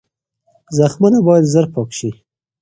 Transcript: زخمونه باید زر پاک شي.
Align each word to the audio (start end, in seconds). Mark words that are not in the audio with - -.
زخمونه 0.77 1.17
باید 1.27 1.45
زر 1.53 1.65
پاک 1.73 1.89
شي. 1.97 2.09